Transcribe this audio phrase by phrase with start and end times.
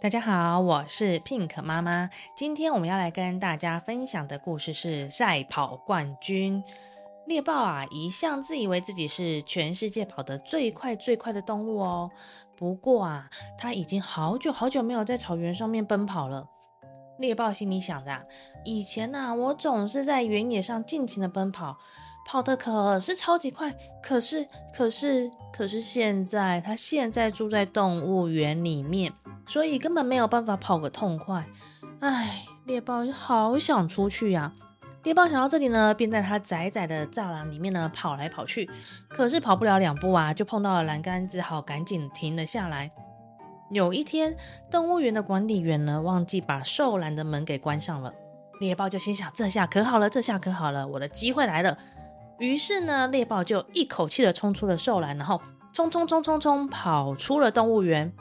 [0.00, 2.08] 大家好，我是 Pink 妈妈。
[2.36, 6.62] 今天我们要来跟大家分享的故事是赛跑冠军。
[7.26, 12.08] 猎豹啊，一向自以为自己是全世界跑得最快最快的动物哦。
[12.56, 13.28] 不过啊，
[13.58, 16.48] 它已经好久好久没有在草原上面奔跑了。
[17.18, 18.26] 猎豹心里想着，
[18.64, 21.78] 以前呐，我总是在原野上尽情的奔跑，
[22.26, 23.74] 跑得可是超级快。
[24.02, 29.12] 可是，可是，可是现在，它现在住在动物园里面。
[29.48, 31.46] 所以根本没有办法跑个痛快，
[32.00, 34.52] 唉，猎豹就好想出去呀。
[35.04, 38.68] 猎豹想到这里呢，便在它窄窄的栅栏里面呢跑来跑去，
[39.08, 42.90] 可是跑不了两步啊，就碰到了栏杆，只好赶紧停了下来。
[43.70, 44.36] 有一天，
[44.70, 48.14] 动物园的管理员呢忘记把兽栏的门给关上了，
[48.60, 51.76] 猎豹就心想：这下可好了，这下可好了，我的机会来了。
[52.38, 55.40] 于是呢，猎豹就一口气的冲出了兽栏，然后
[55.72, 58.12] 冲冲冲冲冲跑出了动物园。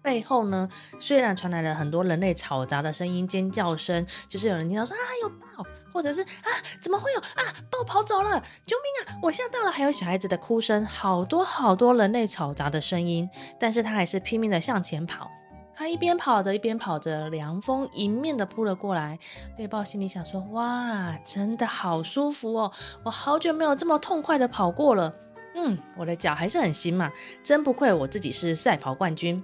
[0.00, 0.68] 背后呢，
[0.98, 5.68] 虽然传来了很多人类吵杂的声音、尖叫声，就是有人听到说啊有豹，
[5.98, 6.48] 或者是啊
[6.80, 15.28] 怎么会有啊豹跑走了，救命啊，我吓到了，还有小孩子的哭声，好多好多人类吵杂的声音，但是他还是拼命的向前跑。
[15.74, 19.18] 他一边跑着一边跑着，凉风迎面的扑了过来。
[19.56, 25.12] 猎豹心里想说：哇，真的好舒服哦，我好久没有这么痛快的跑过了。
[25.56, 27.10] 嗯，我的脚还是很新嘛，
[27.42, 29.42] 真不愧我自己是赛跑冠军。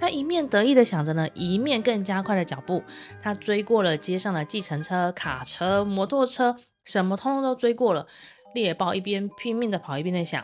[0.00, 2.82] 他一面得意的想着呢，一面更加快了脚步。
[3.20, 8.06] 他追过了街上的计程车、卡车、摩托车，什么通通都追过了。
[8.54, 10.42] 猎豹一边拼命的跑，一边在想：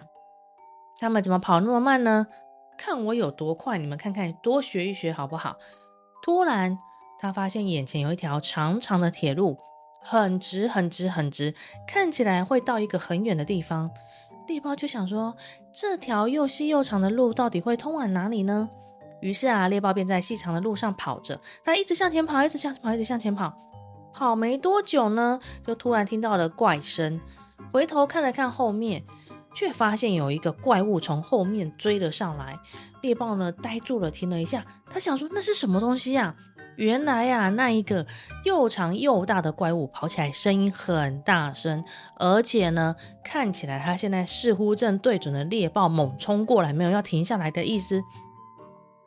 [1.01, 2.27] 他们怎么跑那么慢呢？
[2.77, 5.57] 看我有多快，你们看看，多学一学好不好？
[6.23, 6.79] 突然，
[7.19, 9.57] 他发现眼前有一条长长的铁路，
[10.03, 11.55] 很直、很直、很直，
[11.89, 13.91] 看起来会到一个很远的地方。
[14.47, 15.35] 猎豹就想说：
[15.73, 18.69] 这条又细又长的路到底会通往哪里呢？
[19.27, 23.53] 于是啊，猎豹便在细长的路上跑着，它一直向前跑，一直向前跑，一直向前跑。
[24.14, 27.20] 跑没多久呢，就突然听到了怪声。
[27.73, 29.03] 回头看了看后面，
[29.53, 32.57] 却发现有一个怪物从后面追了上来。
[33.03, 36.36] 猎豹呢，呆住了，停了一下，他想说：“那是什么东西呀？”
[36.77, 38.07] 原来呀，那一个
[38.45, 41.85] 又长又大的怪物跑起来声音很大声，
[42.17, 42.95] 而且呢，
[43.25, 48.01] 看起来它现在似乎正对准了猎豹猛冲过来，没有要停下来的意思。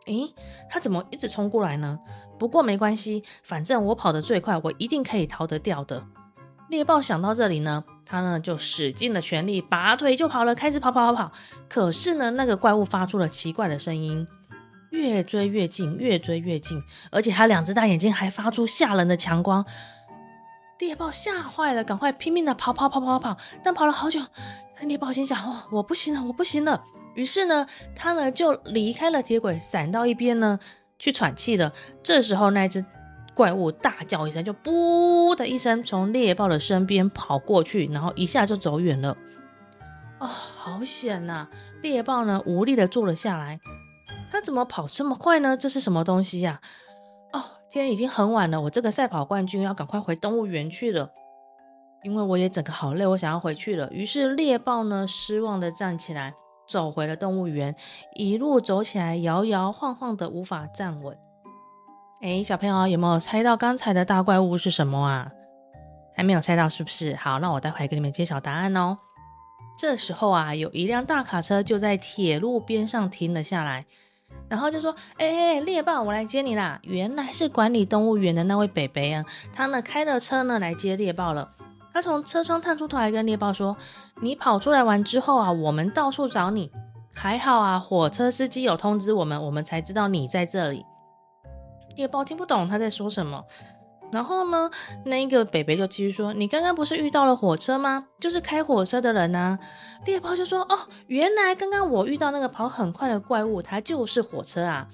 [0.10, 0.34] 诶，
[0.70, 1.98] 他怎么一直冲过来呢？
[2.38, 6.04] 不过没关系，反正我跑得最快，我一定可以逃得掉的。
[6.70, 11.32] 猎豹想到这里呢，他呢就使尽了全力，拔腿就跑了，开始跑跑跑跑。
[11.68, 14.28] 可是呢，那个怪物发出了奇怪的声音，
[14.92, 16.82] 越追越近，越追越近，
[17.12, 19.66] 而且他两只大眼睛还发出吓人的强光。
[20.78, 24.22] 猎豹吓坏了，赶快拼命的跑跑跑跑跑，但跑了好久，
[24.82, 26.84] 猎豹心想：哦，我不行了，我不行了。
[27.16, 27.66] 于是呢，
[27.96, 30.60] 他呢就离开了铁轨，闪到一边呢
[30.98, 31.74] 去喘气了。
[32.02, 32.86] 这时候，那只
[33.34, 39.18] 怪物大叫一声，就“噗”的一声从猎豹的身边跑过去，然后一下就走远了。
[40.20, 41.48] 啊、哦，好险呐！
[41.82, 43.60] 猎豹呢无力的坐了下来。
[44.32, 45.56] 他怎么跑这么快呢？
[45.58, 46.60] 这是什么东西呀、
[47.32, 51.10] 哦，天已经很晚了，我这个赛跑冠军要赶快回动物园去了，
[52.04, 53.90] 因为我也整个好累，我想要回去了。
[53.92, 56.34] 于是猎豹呢失望的站起来。
[56.70, 57.76] 走回了动物园，
[58.14, 61.18] 一路走起来摇摇晃晃的，无法站稳。
[62.22, 65.32] 哎，小朋友有没有猜到刚才的大怪物是什么啊？
[66.16, 67.16] 还没有猜到是不是？
[67.16, 69.00] 好，那我待会给你们揭晓答案哦。
[69.80, 73.86] 这时候啊，有一辆大卡车就在铁路边上停了下来，
[74.50, 81.50] 然后就说：“哎，猎豹，我来接你啦！”原来是管理动物园的那位北北啊，他呢开了车呢来接猎豹了。
[82.00, 83.76] 他从车窗探出头来跟猎豹说
[84.24, 86.72] ：“你跑出来玩之后啊，我们到处找你，
[87.14, 90.86] 还好啊，火车司机有通知我们，我们才知道你在这里。”
[91.98, 93.44] 猎豹听不懂他在说什么。
[94.14, 94.72] 然后呢，
[95.04, 98.06] 那一个北北就继续说：“你刚刚不是遇到了火车吗？
[98.22, 99.60] 就是开火车的人啊。”
[100.08, 104.88] 猎豹就说：“哦，原来刚刚我遇到那个跑很快的怪物，它就是火车啊。”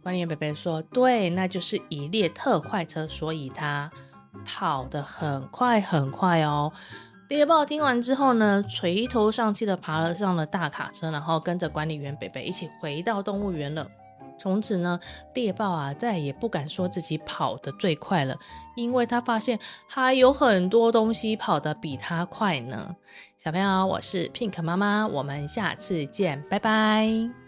[0.00, 3.90] 管理员北北说：“对，那就是一列特快车，所以它。”
[4.46, 6.72] 跑得很快很快哦！
[7.28, 13.86] 猎豹听完之后呢，垂头丧气的爬了上了大卡车，然后跟着管理员北北一起回到动物园了。
[14.38, 15.00] 从此呢，
[15.34, 18.36] 猎豹啊再也不敢说自己跑得最快了，
[18.76, 19.58] 因为他发现
[19.88, 22.94] 还有很多东西跑得比他快呢。
[23.38, 27.45] 小朋友，我是 Pink 妈妈，我们下次见，拜拜。